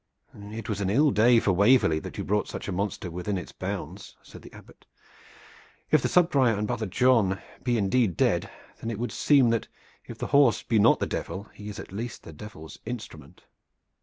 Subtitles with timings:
[0.33, 3.51] "It was an ill day for Waverley that you brought such a monster within its
[3.51, 4.87] bounds," said the Abbot.
[5.91, 9.67] "If the subprior and Brother John be indeed dead, then it would seem that
[10.07, 13.43] if the horse be not the Devil he is at least the Devil's instrument."